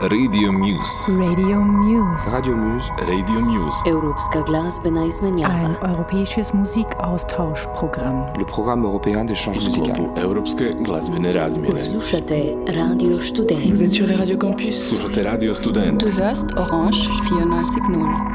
[0.00, 1.12] Radio Muse.
[1.18, 2.30] Radio Muse.
[2.32, 2.90] Radio Muse.
[3.06, 3.76] Radio Muse.
[3.86, 5.54] Europska glazbena izmenjava.
[5.54, 8.26] Ein europäisches Musikaustauschprogramm.
[8.38, 9.94] Le programme européen d'échange U musical.
[9.94, 11.78] sklopu Europske glazbene razmjene.
[11.78, 13.70] Slušate Radio Student.
[13.70, 14.88] Vous êtes sur les radios campus.
[14.88, 16.00] Slušate Radio Student.
[16.00, 18.33] Du hörst Orange 94.0.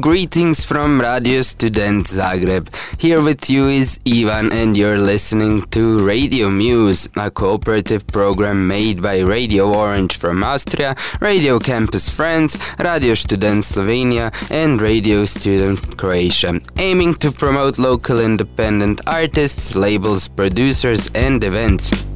[0.00, 2.68] Greetings from Radio Student Zagreb.
[2.98, 9.02] Here with you is Ivan, and you're listening to Radio Muse, a cooperative program made
[9.02, 16.60] by Radio Orange from Austria, Radio Campus France, Radio Student Slovenia, and Radio Student Croatia,
[16.78, 22.13] aiming to promote local independent artists, labels, producers, and events.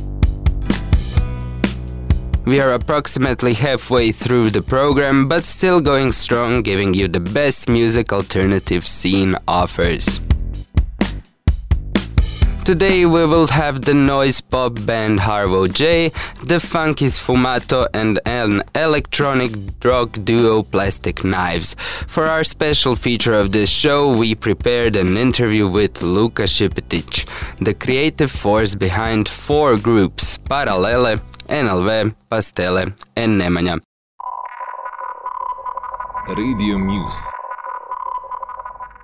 [2.48, 7.68] We are approximately halfway through the program, but still going strong, giving you the best
[7.68, 10.22] music alternative scene offers.
[12.64, 16.10] Today we will have the noise pop band Harvo J,
[16.46, 19.52] the funky Sfumato, and an electronic
[19.84, 21.76] rock duo Plastic Knives.
[22.06, 27.26] For our special feature of this show, we prepared an interview with Luka Šipetic,
[27.58, 33.80] the creative force behind four groups Paralele, NLV, Pastele, and Nemanja.
[36.36, 37.22] Radio Muse.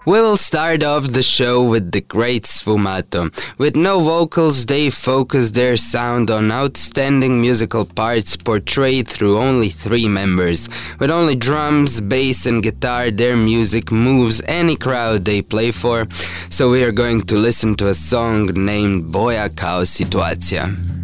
[0.07, 3.33] We will start off the show with the great Sfumato.
[3.57, 10.07] With no vocals, they focus their sound on outstanding musical parts portrayed through only three
[10.07, 10.69] members.
[10.99, 16.07] With only drums, bass, and guitar, their music moves any crowd they play for.
[16.51, 21.04] So we are going to listen to a song named Boja kao situacija.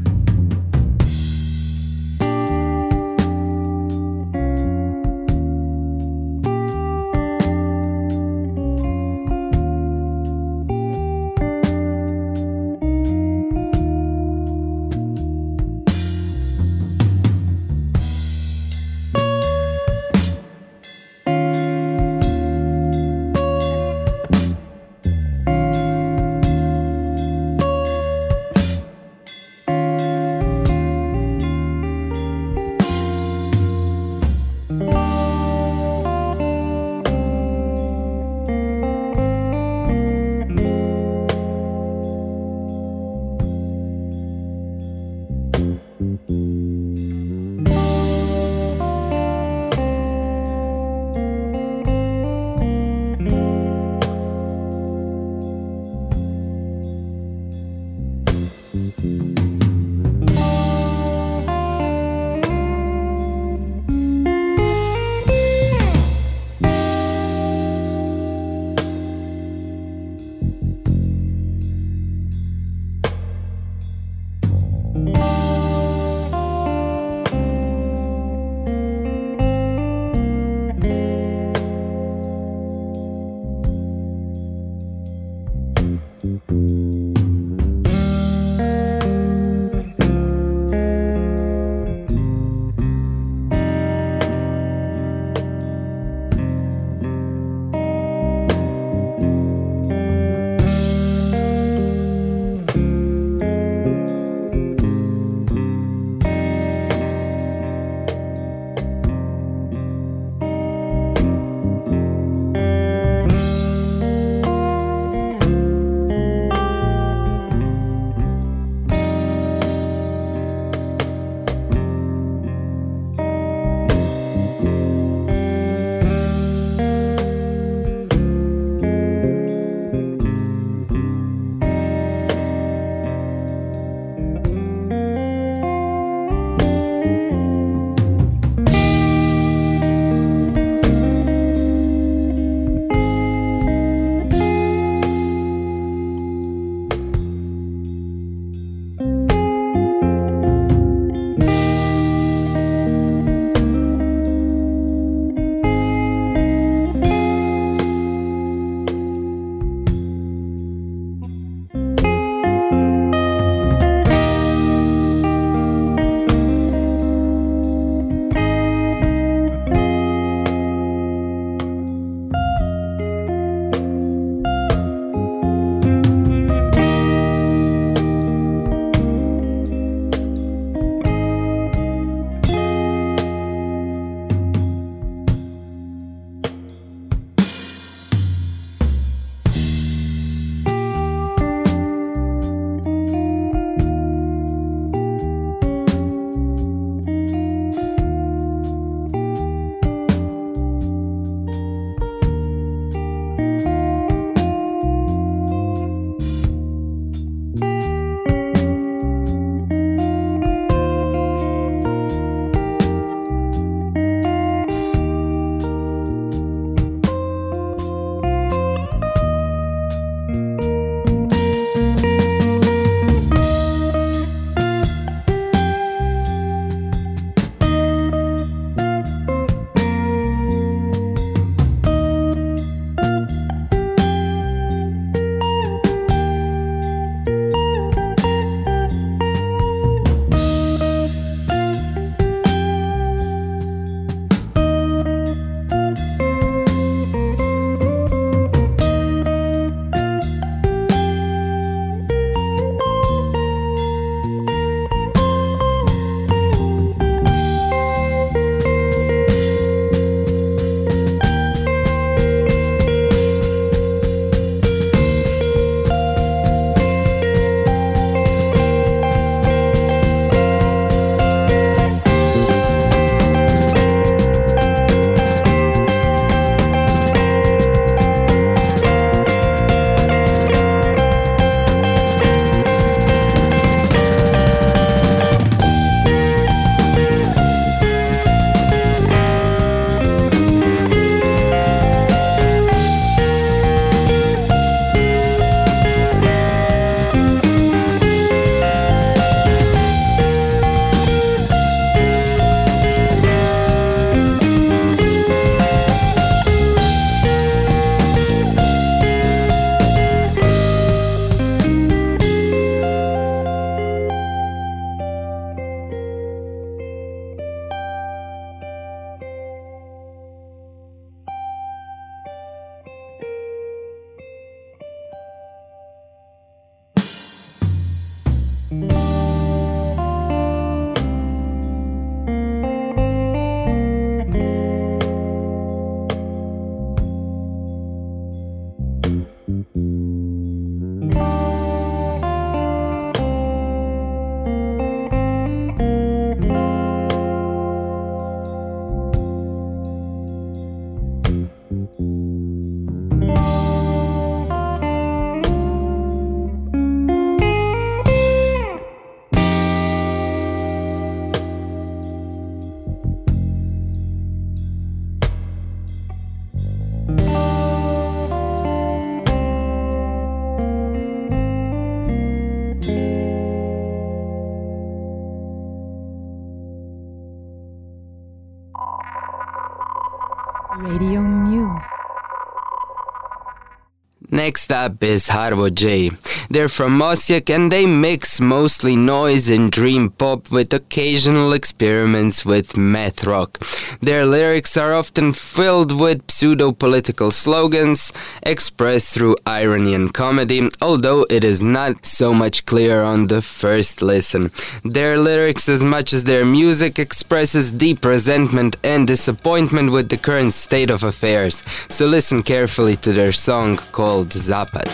[384.46, 386.12] Next up is Harvo J.
[386.48, 392.74] They're from Osijek and they mix mostly noise and dream pop with occasional experiments with
[392.74, 393.58] math rock.
[394.00, 401.26] Their lyrics are often filled with pseudo political slogans expressed through irony and comedy, although
[401.28, 404.50] it is not so much clear on the first listen.
[404.82, 410.54] Their lyrics, as much as their music, expresses deep resentment and disappointment with the current
[410.54, 411.62] state of affairs.
[411.90, 414.88] So listen carefully to their song called Zapad.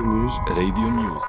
[0.00, 0.40] Radio Muse.
[0.54, 1.28] Radio Muse.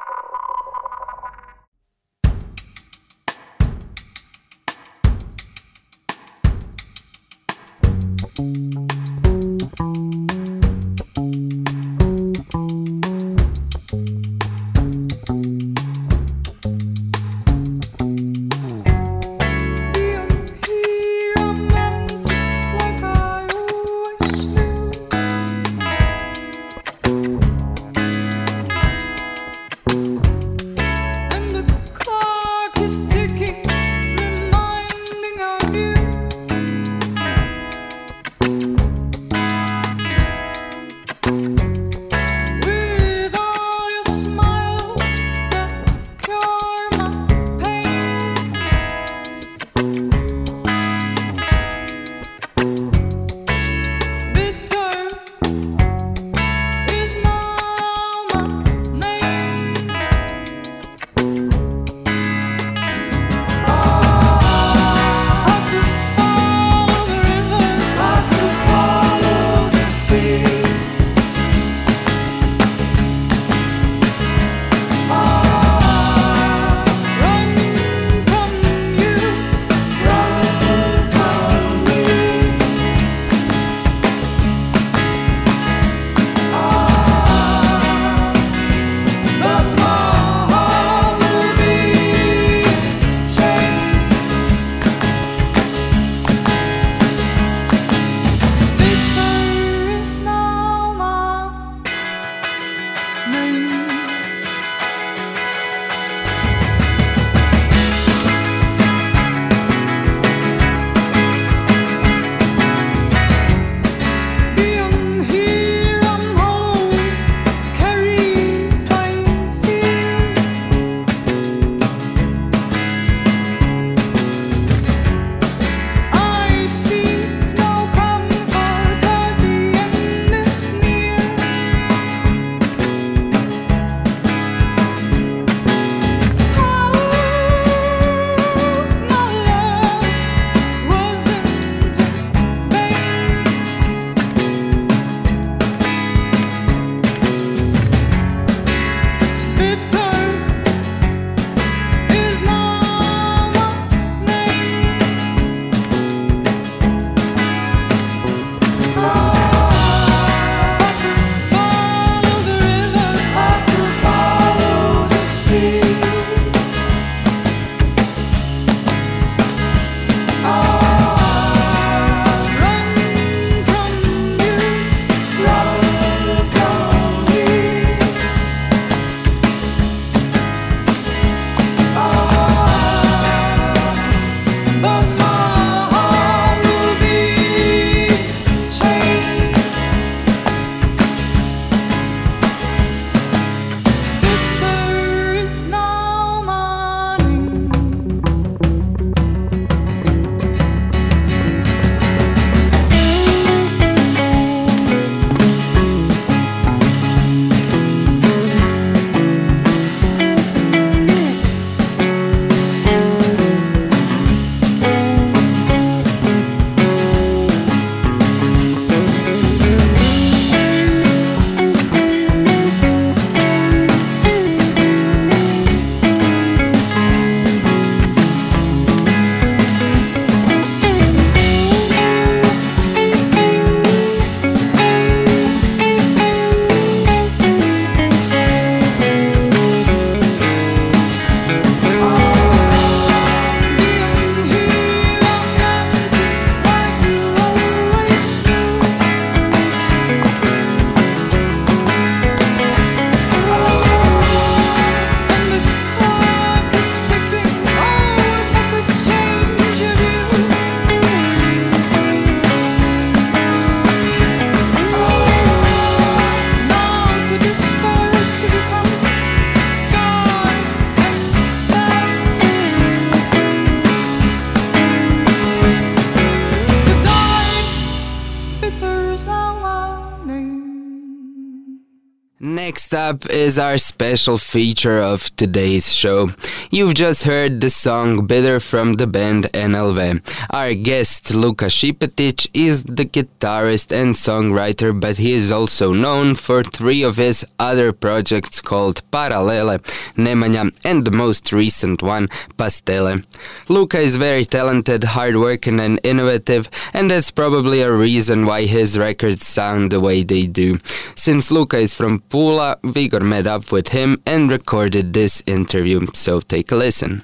[282.92, 286.27] Next up is our special feature of today's show.
[286.74, 290.22] You've just heard the song Bitter from the band NLV.
[290.51, 296.64] Our guest Luka Šipetic is the guitarist and songwriter, but he is also known for
[296.64, 299.79] three of his other projects called Paralele,
[300.16, 303.25] Nemanja, and the most recent one, Pastele.
[303.68, 309.46] Luka is very talented, hardworking, and innovative, and that's probably a reason why his records
[309.46, 310.77] sound the way they do.
[311.18, 316.40] Since Luka is from Pula, Vigor met up with him and recorded this interview, so
[316.40, 317.24] take a listen.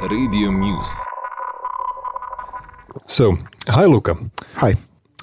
[0.00, 0.96] Radio Muse.
[3.06, 3.36] So,
[3.68, 4.16] hi Luka.
[4.54, 4.76] Hi.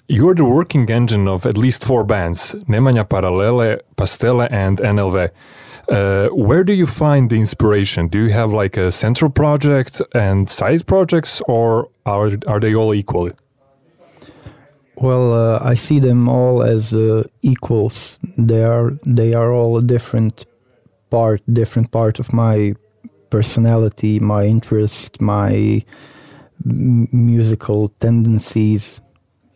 [0.10, 5.32] You're the working engine of at least four bands Nemanja Paralele, Pastele, and NLV.
[5.90, 8.08] Uh, where do you find the inspiration?
[8.08, 12.94] Do you have like a central project and side projects, or are, are they all
[12.94, 13.30] equal?
[14.98, 18.20] Well, uh, I see them all as uh, equals.
[18.38, 20.46] They are they are all different
[21.10, 22.74] part, different part of my
[23.30, 25.84] personality, my interest, my
[26.64, 29.02] musical tendencies.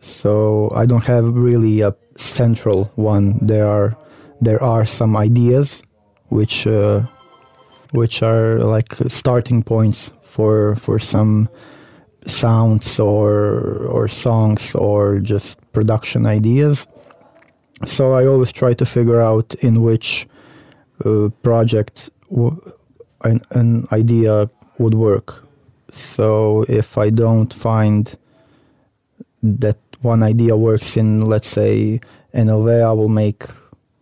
[0.00, 3.38] So I don't have really a central one.
[3.40, 3.96] There are
[4.40, 5.82] there are some ideas
[6.28, 7.02] which uh,
[7.92, 11.48] which are like starting points for for some
[12.26, 16.86] sounds or or songs or just production ideas.
[17.86, 20.26] So I always try to figure out in which
[21.42, 22.60] project w-
[23.24, 25.46] an, an idea would work.
[25.90, 28.16] So if I don't find
[29.42, 32.00] that one idea works in, let's say,
[32.34, 33.44] NLV, I will make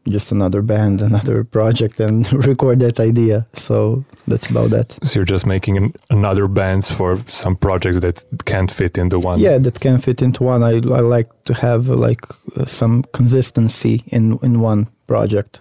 [0.09, 3.47] just another band, another project, and record that idea.
[3.55, 4.99] So that's about that.
[5.03, 9.41] So you're just making an, another bands for some projects that can't fit into one.
[9.41, 10.63] Yeah, that can fit into one.
[10.63, 12.25] I, I like to have uh, like
[12.57, 15.61] uh, some consistency in in one project.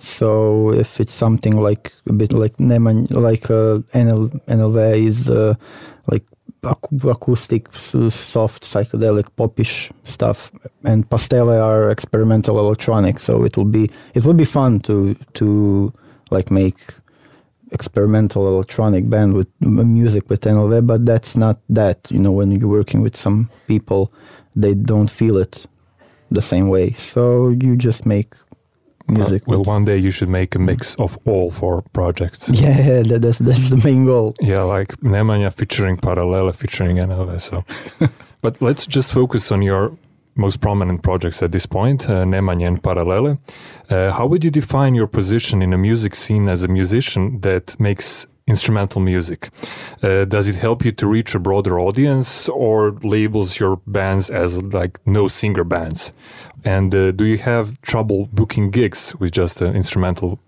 [0.00, 5.54] So if it's something like a bit like Neman, like uh, NL, NLV is uh,
[6.10, 6.24] like
[6.64, 10.50] ac- acoustic, soft, psychedelic, popish stuff,
[10.84, 13.20] and Pastele are experimental electronic.
[13.20, 15.92] So it will be it will be fun to to
[16.30, 16.80] like make
[17.72, 21.98] experimental electronic band with music with NLV, but that's not that.
[22.10, 24.12] You know, when you're working with some people,
[24.56, 25.66] they don't feel it
[26.30, 26.92] the same way.
[26.92, 28.34] So you just make
[29.10, 29.46] music.
[29.46, 32.48] Well, one day you should make a mix of all four projects.
[32.52, 34.34] yeah, that, that's that's the main goal.
[34.40, 37.40] Yeah, like Nemanja featuring Paralele featuring NLV.
[37.40, 37.64] So,
[38.42, 39.92] but let's just focus on your
[40.36, 43.38] most prominent projects at this point, uh, Nemanja and Paralele.
[43.88, 47.78] Uh, how would you define your position in a music scene as a musician that
[47.78, 49.48] makes instrumental music?
[50.02, 54.50] Uh, does it help you to reach a broader audience, or labels your bands as
[54.62, 56.12] like no singer bands?
[56.64, 60.38] And uh, do you have trouble booking gigs with just uh, instrumental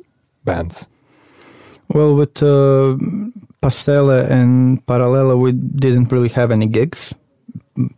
[0.45, 0.89] bands?
[1.89, 2.97] Well, with uh,
[3.61, 7.15] Pastele and Paralele, we didn't really have any gigs.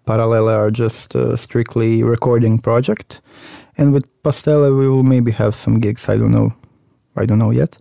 [0.07, 3.21] Paralele are just a strictly recording project,
[3.79, 6.09] and with Pastele, we will maybe have some gigs.
[6.09, 6.51] I don't know,
[7.17, 7.79] I don't know yet.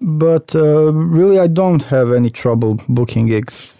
[0.00, 3.76] But uh, really, I don't have any trouble booking gigs.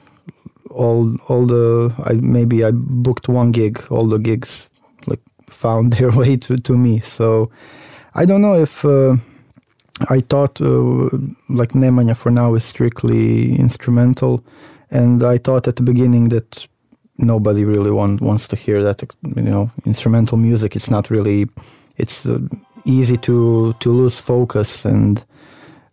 [0.70, 3.84] All, all the I maybe I booked one gig.
[3.90, 4.68] All the gigs
[5.06, 7.00] like found their way to to me.
[7.00, 7.50] So
[8.14, 8.84] I don't know if.
[8.84, 9.16] Uh,
[10.10, 11.08] I thought uh,
[11.48, 14.44] like Nemanja for now is strictly instrumental,
[14.90, 16.66] and I thought at the beginning that
[17.18, 19.02] nobody really want, wants to hear that
[19.36, 20.74] you know instrumental music.
[20.74, 21.48] It's not really
[21.96, 22.40] it's uh,
[22.84, 25.24] easy to to lose focus, and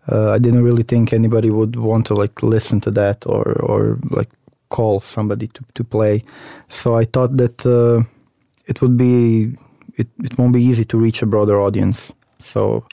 [0.07, 4.29] I didn't really think anybody would want to like listen to that or or like
[4.69, 6.23] call somebody to to play.
[6.69, 8.03] So I thought that uh,
[8.65, 9.55] it would be
[9.97, 12.13] it, it won't be easy to reach a broader audience.
[12.39, 12.85] So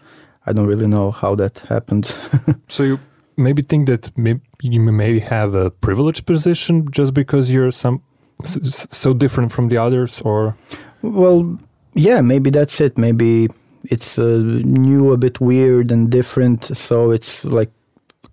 [0.46, 2.14] I don't really know how that happened.
[2.68, 2.98] So you
[3.36, 8.02] maybe think that maybe you maybe have a privileged position just because you're some
[8.44, 10.56] so different from the others, or
[11.02, 11.58] well,
[11.94, 12.98] yeah, maybe that's it.
[12.98, 13.48] Maybe
[13.90, 17.70] it's uh, new, a bit weird and different, so it's like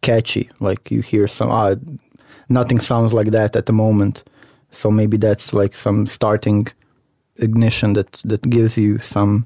[0.02, 0.50] catchy.
[0.60, 1.76] Like you hear some, ah,
[2.50, 4.24] nothing sounds like that at the moment.
[4.72, 6.68] So maybe that's like some starting
[7.38, 9.46] ignition that that gives you some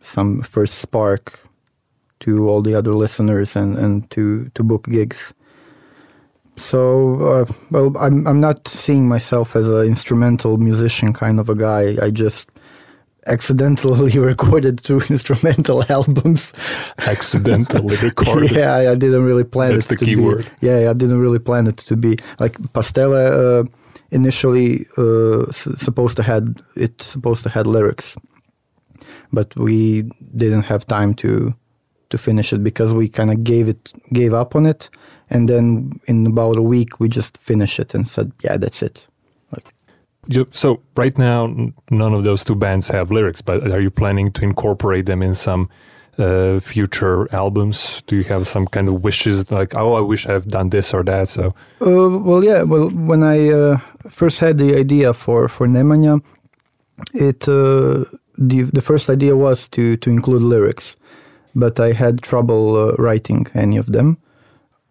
[0.00, 1.40] some first spark
[2.20, 5.34] to all the other listeners and and to to book gigs.
[6.56, 11.56] So uh, well, I'm I'm not seeing myself as an instrumental musician kind of a
[11.56, 11.96] guy.
[12.00, 12.51] I just
[13.26, 16.52] accidentally recorded two instrumental albums.
[16.98, 18.50] accidentally recorded.
[18.52, 20.22] yeah, I, I didn't really plan That's it the to key be.
[20.22, 20.50] word.
[20.60, 23.14] Yeah, I didn't really plan it to be like Pastele.
[23.14, 23.68] Uh,
[24.10, 28.16] initially, uh, supposed to had it supposed to had lyrics,
[29.32, 30.02] but we
[30.36, 31.54] didn't have time to
[32.10, 34.90] to finish it because we kind of gave it gave up on it,
[35.30, 39.08] and then in about a week we just finished it and said, yeah, that's it.
[40.28, 41.46] You, so right now,
[41.90, 45.34] none of those two bands have lyrics, but are you planning to incorporate them in
[45.34, 45.68] some
[46.16, 48.02] uh, future albums?
[48.06, 51.02] Do you have some kind of wishes, like, oh, I wish I've done this or
[51.04, 51.28] that?
[51.28, 52.62] So, Uh, well, yeah.
[52.62, 56.20] Well, when I uh, first had the idea for for Nemanja,
[57.14, 58.04] it uh,
[58.38, 60.96] the the first idea was to to include lyrics,
[61.54, 64.18] but I had trouble uh, writing any of them.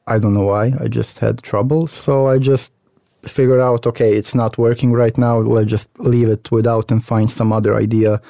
[0.08, 0.74] I don't know why.
[0.84, 2.74] I just had trouble, so I just
[3.24, 5.38] figured out, okay, it's not working right now.
[5.38, 8.22] Let's just leave it without and find some other idea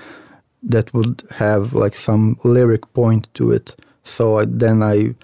[0.64, 3.76] that would have like some lyric point to it.
[4.04, 5.16] So I, then I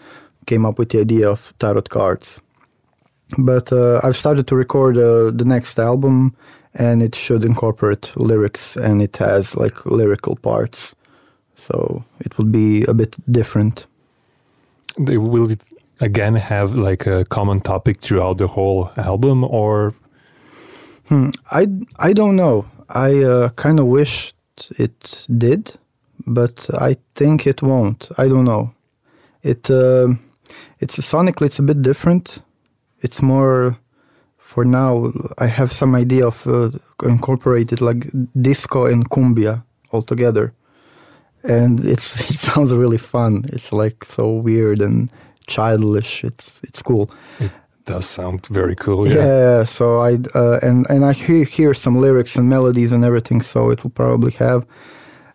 [0.45, 2.41] came up with the idea of tarot cards
[3.37, 6.35] but uh, I've started to record uh, the next album,
[6.73, 10.95] and it should incorporate lyrics, and it has like lyrical parts,
[11.55, 13.87] so it will be a bit different.
[14.97, 15.61] they, will it
[15.99, 19.93] again have like a common topic throughout the whole album, or
[21.07, 21.67] Hmm, I
[21.99, 22.65] I don't know.
[22.89, 24.33] I uh, kind of wish
[24.77, 25.73] it did,
[26.25, 28.09] but I think it won't.
[28.17, 28.73] I don't know.
[29.41, 30.07] It uh,
[30.79, 32.39] it's sonically it's a bit different.
[32.99, 33.77] It's more
[34.37, 35.13] for now.
[35.37, 36.71] I have some idea of uh,
[37.03, 40.53] incorporated like disco and cumbia all together,
[41.43, 43.45] and it's it sounds really fun.
[43.53, 45.09] It's like so weird and
[45.47, 46.23] childish.
[46.23, 47.09] It's it's cool.
[47.39, 47.51] It
[47.85, 49.07] does sound very cool?
[49.07, 49.25] Yeah.
[49.25, 53.41] yeah so I uh, and and I hear, hear some lyrics and melodies and everything.
[53.41, 54.65] So it will probably have,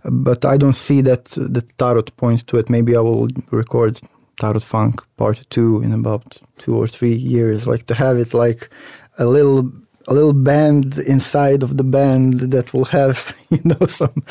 [0.04, 2.70] but I don't see that the tarot point to it.
[2.70, 4.00] Maybe I will record
[4.38, 7.66] tarot funk part two in about two or three years.
[7.66, 8.70] Like to have it like
[9.18, 9.72] a little
[10.08, 14.22] a little band inside of the band that will have you know some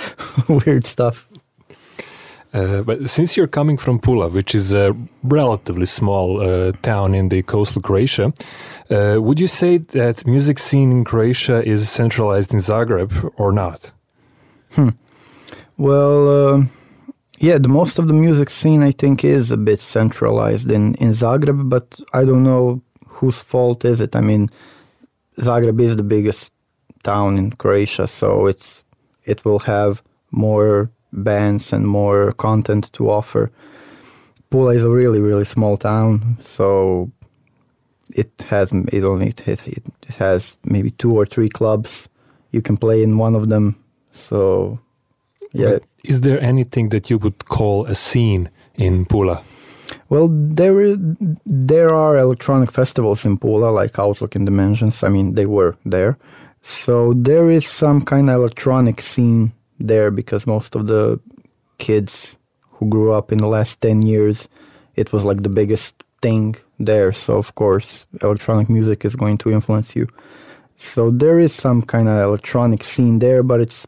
[0.65, 1.27] weird stuff.
[2.53, 7.29] Uh, but since you're coming from Pula, which is a relatively small uh, town in
[7.29, 8.33] the coastal Croatia,
[8.89, 13.91] uh, would you say that music scene in Croatia is centralized in Zagreb or not?
[14.73, 14.89] Hmm.
[15.77, 16.63] Well, uh,
[17.39, 21.11] yeah, the most of the music scene I think is a bit centralized in in
[21.11, 24.15] Zagreb, but I don't know whose fault is it.
[24.15, 24.49] I mean,
[25.39, 26.51] Zagreb is the biggest
[27.03, 28.83] town in Croatia, so it's
[29.23, 33.51] it will have more bands and more content to offer.
[34.49, 37.09] Pula is a really really small town, so
[38.09, 42.09] it has it only it, it, it has maybe two or three clubs.
[42.51, 43.75] You can play in one of them,
[44.11, 44.79] so
[45.53, 45.71] yeah.
[45.71, 49.43] But is there anything that you would call a scene in Pula?
[50.09, 50.97] Well, there
[51.45, 55.03] there are electronic festivals in Pula, like Outlook and Dimensions.
[55.03, 56.17] I mean, they were there,
[56.61, 59.53] so there is some kind of electronic scene
[59.87, 61.19] there because most of the
[61.77, 62.37] kids
[62.71, 64.47] who grew up in the last ten years,
[64.95, 67.11] it was like the biggest thing there.
[67.13, 70.07] So of course, electronic music is going to influence you.
[70.77, 73.87] So there is some kind of electronic scene there, but it's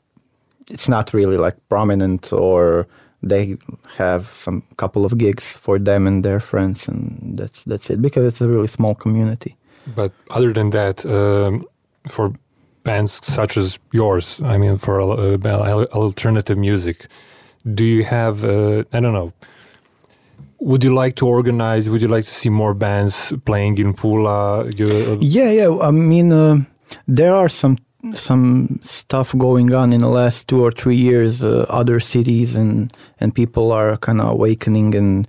[0.70, 2.88] it's not really like prominent or
[3.22, 3.58] they
[3.98, 8.26] have some couple of gigs for them and their friends and that's that's it because
[8.26, 11.66] it's a really small community But other than that, um,
[12.08, 12.34] for
[12.84, 17.08] bands such as yours, I mean, for uh, alternative music,
[17.74, 19.34] do you have, uh, I don't know,
[20.60, 24.78] would you like to organize, would you like to see more bands playing in Pula?
[24.78, 26.58] You, uh, yeah yeah i mean uh,
[27.08, 27.78] there are some
[28.14, 32.94] some stuff going on in the last two or three years uh, other cities and
[33.20, 35.28] and people are kind of awakening and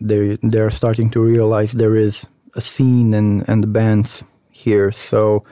[0.00, 5.44] they they're starting to realize there is a scene and and bands here so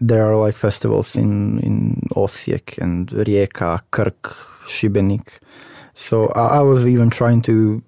[0.00, 4.34] there are like festivals in in Osijek and Rijeka, Krk,
[4.66, 5.38] Šibenik.
[5.94, 7.82] So I, I was even trying to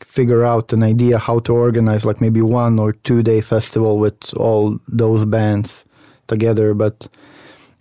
[0.00, 4.34] figure out an idea how to organize like maybe one or two day festival with
[4.34, 5.84] all those bands
[6.26, 7.08] together, but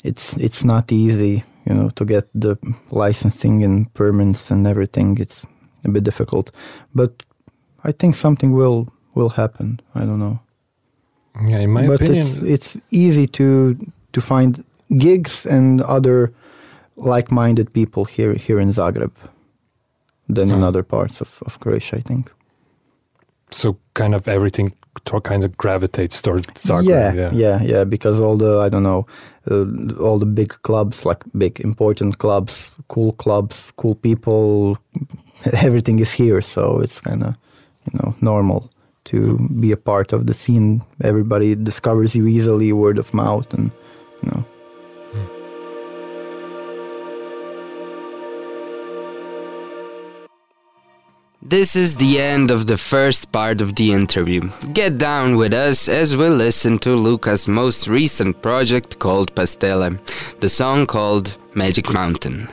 [0.04, 2.58] it's it's not easy, you know, to get the
[2.92, 5.18] licensing and permits and everything.
[5.18, 5.46] It's
[5.84, 6.52] a bit difficult,
[6.96, 7.24] but
[7.84, 9.82] I think something will will happen.
[9.94, 10.40] I don't know
[11.46, 13.76] yeah, in my but opinion, it's it's easy to
[14.14, 14.64] to find
[14.98, 16.32] gigs and other
[16.98, 19.12] like-minded people here here in Zagreb
[20.28, 22.32] than in other parts of, of Croatia, I think.
[23.52, 24.74] so kind of everything
[25.24, 27.16] kind of gravitates towards Zagreb.
[27.16, 29.06] yeah, yeah, yeah, because all the I don't know,
[29.50, 29.66] uh,
[30.04, 34.78] all the big clubs, like big important clubs, cool clubs, cool people,
[35.54, 37.36] everything is here, so it's kind of
[37.86, 38.70] you know normal
[39.06, 40.84] to be a part of the scene.
[41.04, 43.72] Everybody discovers you easily, word of mouth, and
[44.24, 44.46] you know.
[51.44, 54.50] This is the end of the first part of the interview.
[54.74, 60.00] Get down with us as we listen to Luka's most recent project called Pastele,
[60.40, 62.48] the song called Magic Mountain.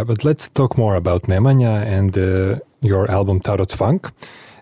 [0.00, 4.06] Yeah, but let's talk more about Nemanja and uh, your album Tarot Funk.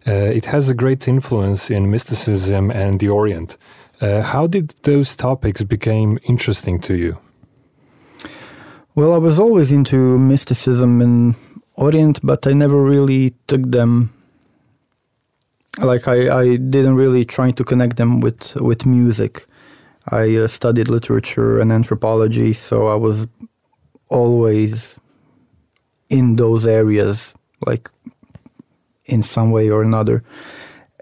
[0.04, 3.56] Uh, it has a great influence in mysticism and the Orient.
[4.00, 7.20] Uh, how did those topics become interesting to you?
[8.96, 11.36] Well, I was always into mysticism and
[11.76, 14.12] Orient, but I never really took them.
[15.78, 19.46] Like I, I didn't really try to connect them with with music.
[20.10, 23.28] I uh, studied literature and anthropology, so I was
[24.08, 24.98] always
[26.08, 27.34] in those areas,
[27.66, 27.90] like
[29.06, 30.22] in some way or another.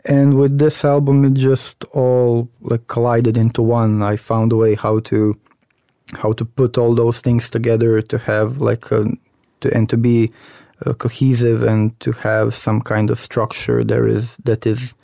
[0.09, 4.03] And with this album, it just all like collided into one.
[4.03, 5.35] I found a way how to
[6.13, 9.05] how to put all those things together to have like a,
[9.61, 10.33] to and to be
[10.85, 14.95] uh, cohesive and to have some kind of structure there is that is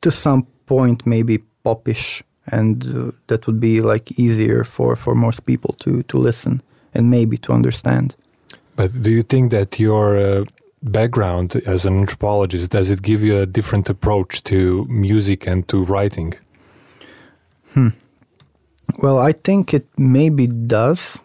[0.00, 5.44] to some point maybe popish and uh, that would be like easier for for most
[5.44, 6.62] people to to listen
[6.94, 8.14] and maybe to understand
[8.80, 10.44] But do you think that your uh,
[10.82, 15.84] background as an anthropologist does it give you a different approach to music and to
[15.84, 16.32] writing?
[19.02, 21.18] Well, I think it maybe does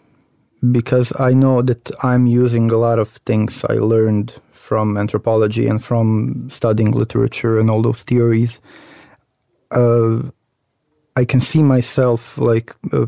[0.70, 5.82] because I know that I'm using a lot of things I learned from anthropology and
[5.82, 8.60] from studying literature and all those theories.
[9.70, 10.24] Uh,
[11.16, 13.06] I can see myself like uh,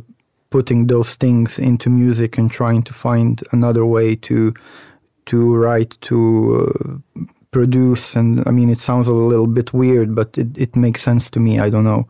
[0.51, 4.55] putting those things into music and trying to find another way to
[5.27, 10.37] to write to uh, produce and I mean it sounds a little bit weird but
[10.39, 12.09] it, it makes sense to me I don't know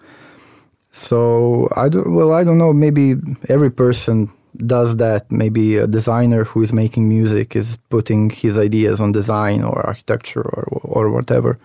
[0.99, 2.15] so I don't.
[2.15, 2.73] Well, I don't know.
[2.73, 3.15] Maybe
[3.49, 4.31] every person
[4.67, 5.31] does that.
[5.31, 10.43] Maybe a designer who is making music is putting his ideas on design or architecture
[10.43, 11.59] or or whatever.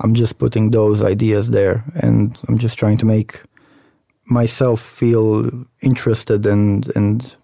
[0.00, 3.42] I'm just putting those ideas there, and I'm just trying to make
[4.26, 5.50] myself feel
[5.80, 7.36] interested and and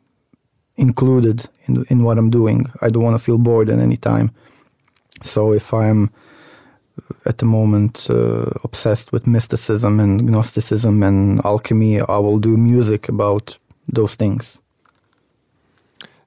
[0.77, 2.71] included in in what I'm doing.
[2.81, 4.31] I don't want to feel bored at any time.
[5.23, 6.11] So if I'm
[7.27, 12.01] at the moment uh, obsessed with mysticism and gnosticism and alchemy.
[12.01, 13.59] I will do music about
[13.89, 14.61] those things.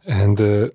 [0.08, 0.70] And uh,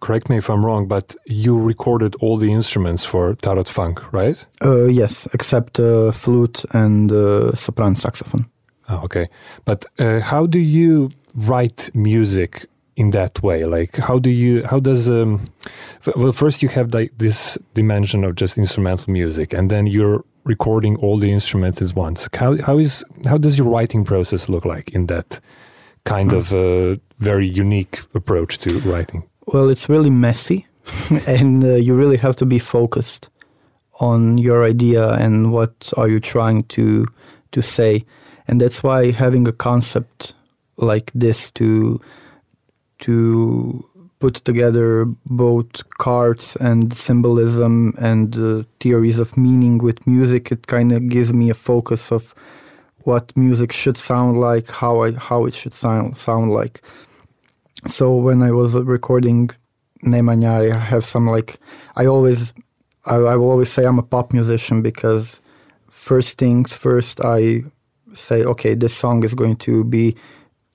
[0.00, 4.46] correct me if I'm wrong, but you recorded all the instruments for Tarot Funk, right?
[4.64, 8.46] Uh, yes, except uh, flute and uh, soprano saxophone.
[8.88, 9.28] Oh, okay.
[9.64, 13.64] But uh, how do you write music in that way?
[13.64, 15.48] Like, how do you, how does, um,
[16.06, 20.24] f- well, first you have like this dimension of just instrumental music, and then you're
[20.44, 22.28] recording all the instruments at once.
[22.34, 25.40] How, how is, how does your writing process look like in that
[26.04, 29.24] kind of uh, very unique approach to writing?
[29.52, 30.66] Well, it's really messy,
[31.26, 33.30] and uh, you really have to be focused
[33.98, 37.06] on your idea and what are you trying to
[37.52, 38.04] to say,
[38.46, 40.34] and that's why having a concept
[40.76, 41.98] like this to
[42.98, 43.82] to
[44.18, 50.92] put together both cards and symbolism and uh, theories of meaning with music, it kind
[50.92, 52.34] of gives me a focus of
[53.04, 56.82] what music should sound like, how I how it should sound sound like.
[57.86, 59.50] So when I was recording
[60.04, 61.60] Nemanja, I have some like
[61.96, 62.52] I always
[63.06, 65.40] I, I will always say I'm a pop musician because
[65.88, 67.62] first things first I
[68.12, 70.16] say okay this song is going to be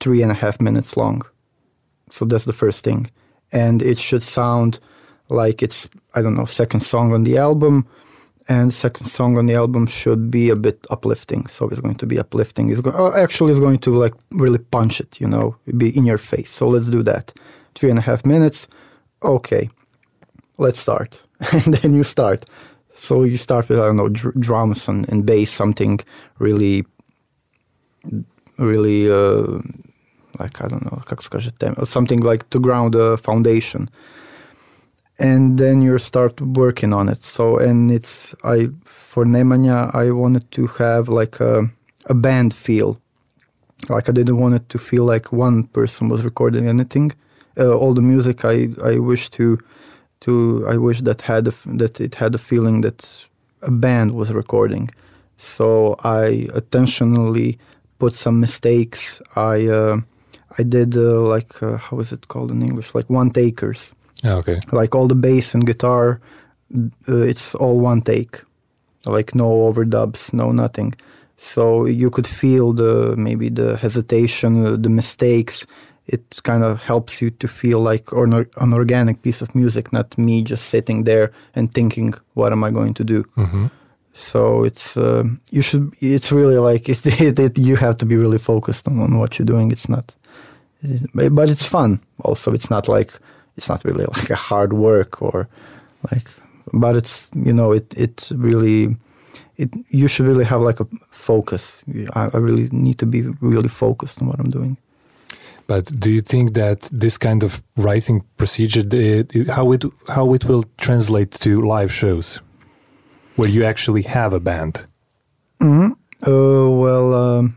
[0.00, 1.22] three and a half minutes long.
[2.10, 3.10] So that's the first thing.
[3.52, 4.78] And it should sound
[5.28, 7.86] like it's I don't know second song on the album
[8.49, 11.45] and second song on the album should be a bit uplifting.
[11.45, 12.69] So it's going to be uplifting.
[12.69, 16.03] It's going, oh, actually, it's going to like really punch it, you know, be in
[16.05, 16.49] your face.
[16.49, 17.31] So let's do that.
[17.75, 18.67] Three and a half minutes.
[19.23, 19.69] Okay,
[20.57, 21.21] let's start.
[21.51, 22.45] and then you start.
[22.95, 25.99] So you start with, I don't know, dr- drums and, and bass, something
[26.39, 26.85] really,
[28.57, 29.59] really, uh,
[30.39, 33.89] like, I don't know, как скажете, something like to ground the foundation
[35.18, 37.24] and then you start working on it.
[37.24, 41.64] So and it's I for Nemanja I wanted to have like a
[42.06, 43.00] a band feel.
[43.88, 47.12] Like I didn't want it to feel like one person was recording anything.
[47.58, 49.58] Uh, all the music I I wish to
[50.20, 53.26] to I wish that had a, that it had a feeling that
[53.62, 54.90] a band was recording.
[55.36, 57.58] So I intentionally
[57.98, 59.22] put some mistakes.
[59.36, 60.00] I uh,
[60.58, 62.94] I did uh, like uh, how is it called in English?
[62.94, 63.94] Like one takers
[64.24, 64.60] Yeah, okay.
[64.72, 66.20] like all the bass and guitar
[67.08, 68.42] uh, it's all one take
[69.06, 70.94] like no overdubs no nothing
[71.36, 75.66] so you could feel the maybe the hesitation uh, the mistakes
[76.06, 80.16] it kind of helps you to feel like or an organic piece of music not
[80.16, 83.66] me just sitting there and thinking what am i going to do hmm
[84.16, 88.16] So it's uh, you should it's really like it's, it, it, you have to be
[88.16, 89.72] really focused on, on what you're doing.
[89.72, 90.14] It's not,
[91.34, 92.00] but it's fun.
[92.20, 93.12] Also, it's not like
[93.56, 95.48] it's not really like a hard work or
[96.12, 96.28] like,
[96.72, 98.96] but it's you know it it really
[99.56, 101.82] it you should really have like a focus.
[102.14, 104.76] I, I really need to be really focused on what I'm doing.
[105.66, 110.34] But do you think that this kind of writing procedure, it, it, how it how
[110.34, 112.40] it will translate to live shows,
[113.36, 114.84] where you actually have a band?
[115.60, 115.92] Mm-hmm.
[116.26, 117.56] Uh, well, um,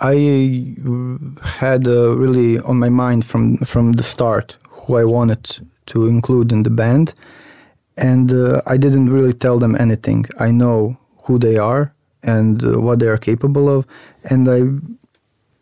[0.00, 0.76] I
[1.42, 6.52] had uh, really on my mind from from the start who I wanted to include
[6.52, 7.14] in the band,
[7.96, 10.24] and uh, I didn't really tell them anything.
[10.38, 11.92] I know who they are
[12.22, 13.86] and uh, what they are capable of,
[14.30, 14.60] and I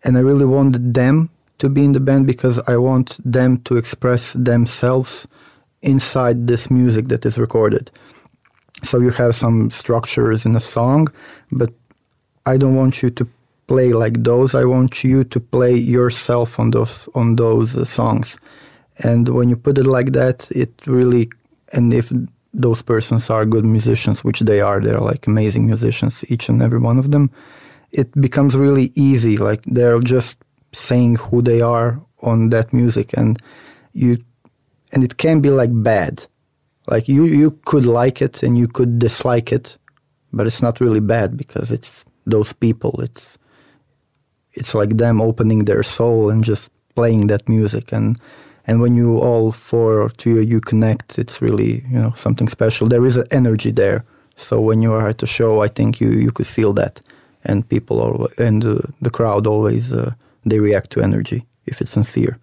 [0.04, 3.76] and I really wanted them to be in the band because I want them to
[3.76, 5.26] express themselves
[5.82, 7.90] inside this music that is recorded.
[8.84, 11.08] So you have some structures in a song,
[11.50, 11.70] but
[12.46, 13.28] I don't want you to
[13.68, 14.54] play like those.
[14.54, 18.38] I want you to play yourself on those on those uh, songs.
[19.04, 21.30] And when you put it like that, it really
[21.72, 22.12] and if
[22.52, 26.80] those persons are good musicians, which they are, they're like amazing musicians, each and every
[26.80, 27.30] one of them
[27.90, 29.36] it becomes really easy.
[29.36, 30.42] Like they're just
[30.72, 33.40] saying who they are on that music, and
[33.92, 34.18] you,
[34.92, 36.26] and it can be like bad.
[36.86, 39.76] Like you, you could like it and you could dislike it,
[40.32, 42.98] but it's not really bad because it's those people.
[43.02, 43.36] It's,
[44.58, 48.18] it's like them opening their soul and just playing that music and
[48.66, 52.88] and when you all four or two you connect it's really you know something special
[52.88, 54.04] there is an energy there
[54.36, 57.00] so when you are at the show i think you you could feel that
[57.44, 60.12] and people always, and uh, the crowd always uh,
[60.44, 62.38] they react to energy if it's sincere.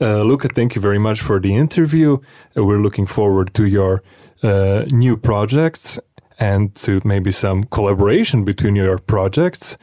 [0.00, 2.18] Uh, Luka, thank you very much for the interview.
[2.56, 4.02] Uh, we're looking forward to your
[4.42, 6.00] uh, new projects
[6.38, 9.76] and to maybe some collaboration between your projects.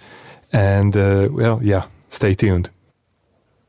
[0.54, 2.70] And uh, well, yeah, stay tuned.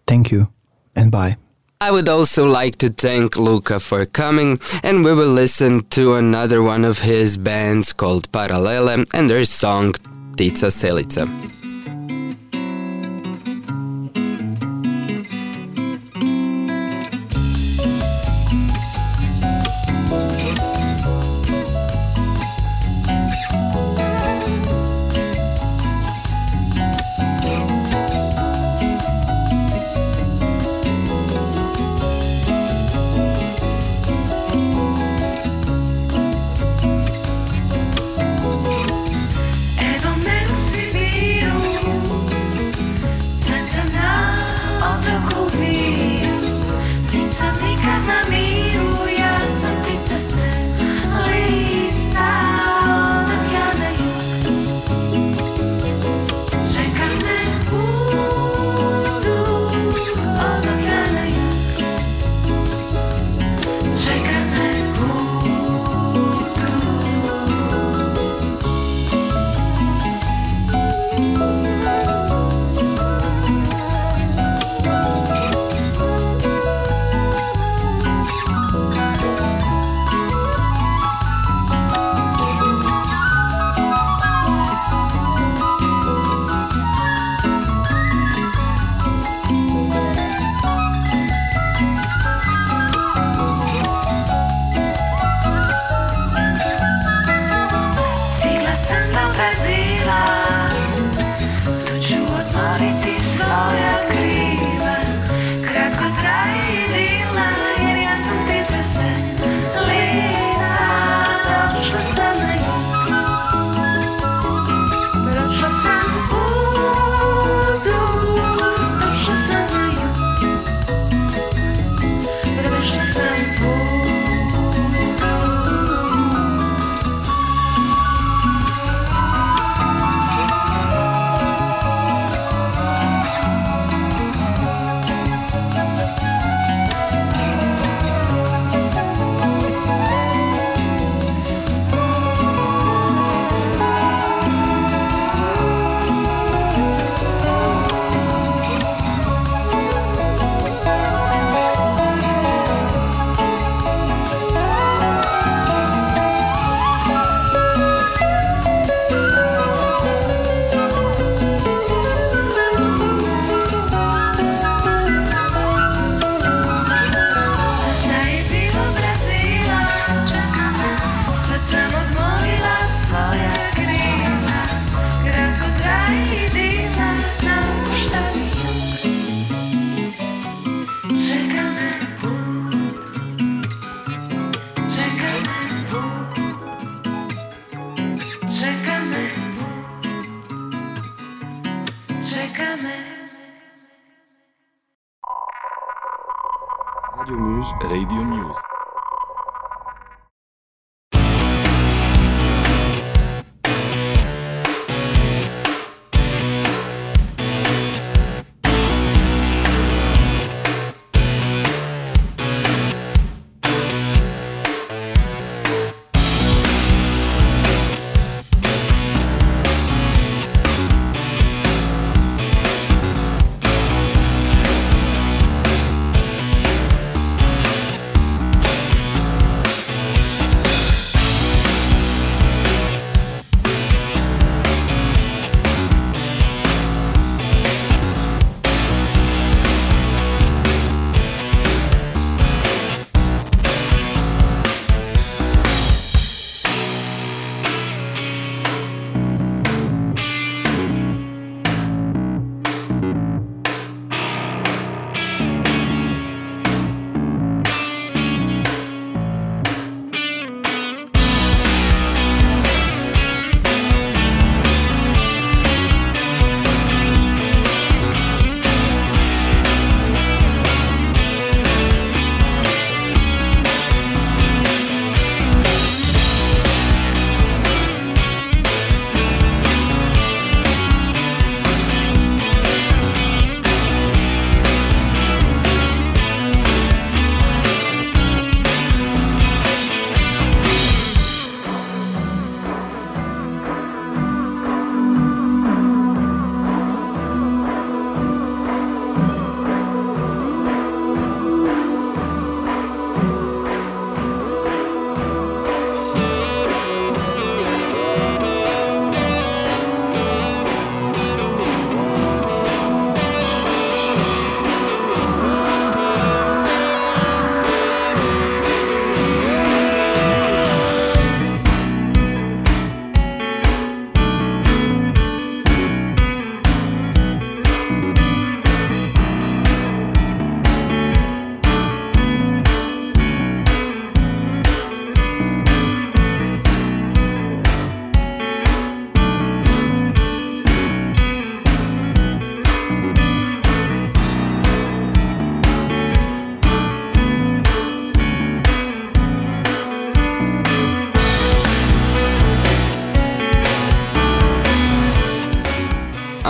[0.07, 0.49] Thank you,
[0.95, 1.37] and bye.
[1.81, 6.61] I would also like to thank Luka for coming, and we will listen to another
[6.61, 9.93] one of his bands called Paralele and their song
[10.37, 11.57] Ptica Selica.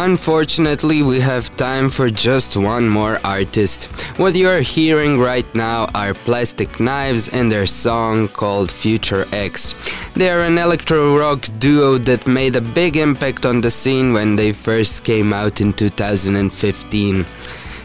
[0.08, 3.92] Unfortunately, we have time for just one more artist.
[4.16, 9.74] What you are hearing right now are Plastic Knives and their song called Future X.
[10.14, 14.34] They are an electro rock duo that made a big impact on the scene when
[14.34, 17.26] they first came out in 2015.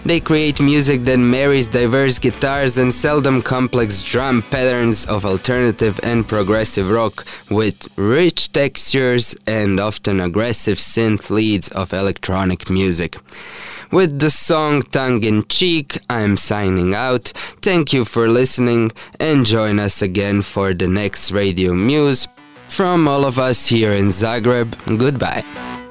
[0.05, 6.27] They create music that marries diverse guitars and seldom complex drum patterns of alternative and
[6.27, 13.15] progressive rock with rich textures and often aggressive synth leads of electronic music.
[13.91, 17.31] With the song Tongue in Cheek, I'm signing out.
[17.61, 22.27] Thank you for listening and join us again for the next Radio Muse.
[22.67, 25.82] From all of us here in Zagreb, goodbye.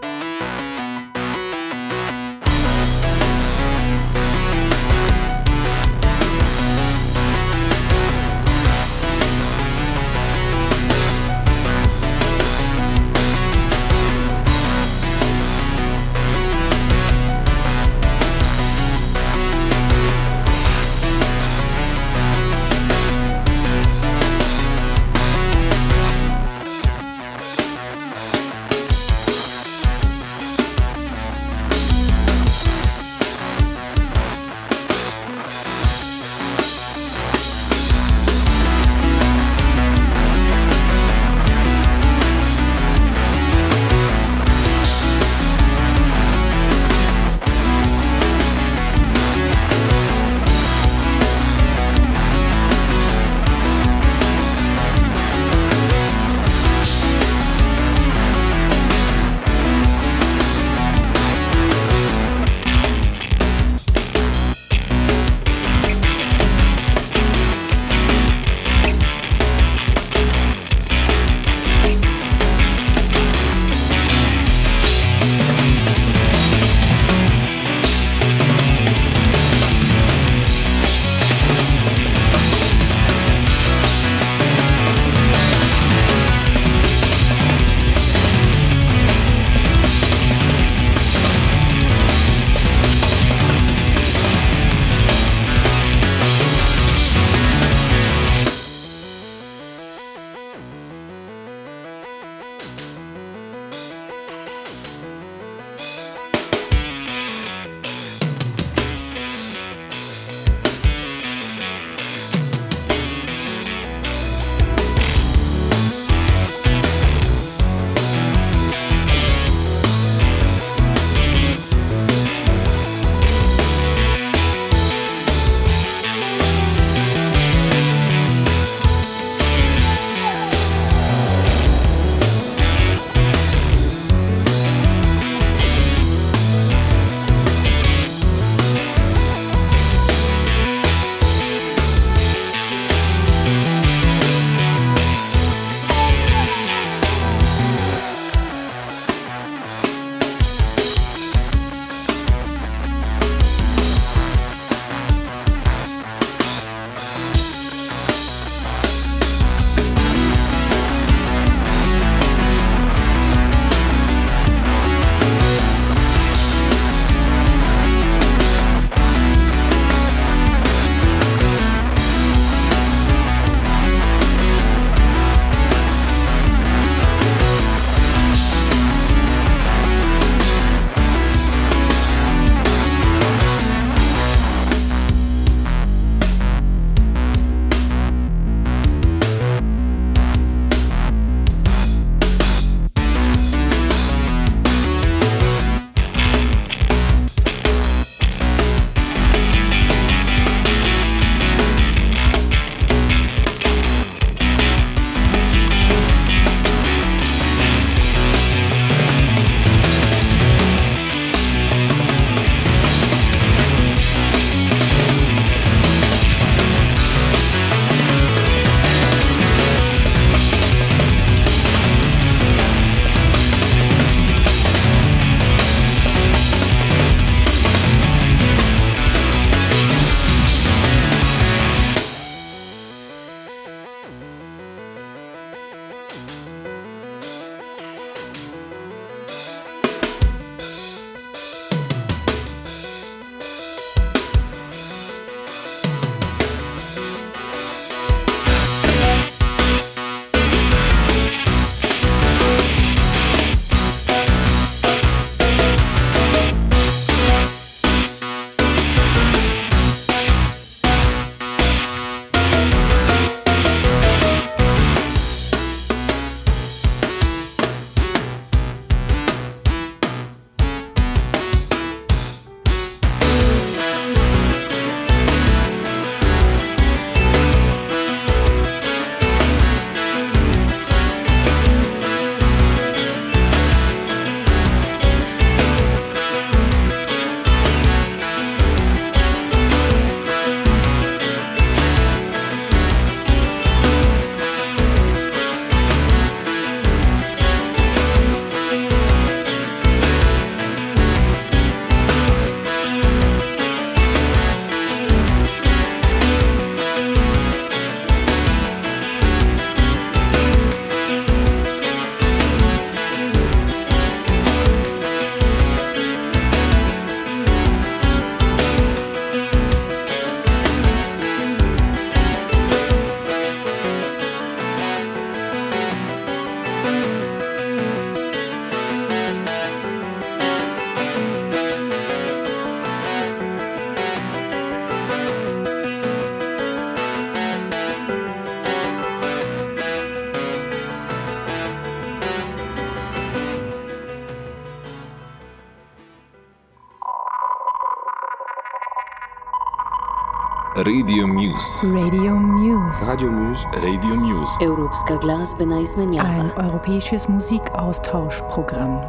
[355.22, 356.50] Ein.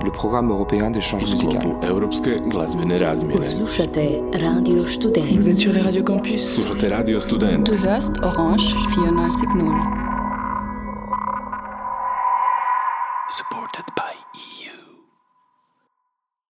[0.03, 1.75] Le programme européen d'échange musical.
[5.31, 6.61] Vous êtes sur les Radio Campus.
[6.69, 9.92] Du hörst Orange 94.0.